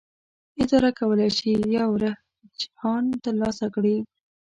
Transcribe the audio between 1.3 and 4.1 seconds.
شي یو رجحان ترلاسه کړي.